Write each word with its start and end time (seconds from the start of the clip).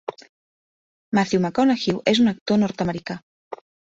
Matthew 1.17 1.41
McConaughey 1.43 1.95
és 2.13 2.21
un 2.25 2.33
actor 2.33 2.61
nord-americà. 2.65 3.21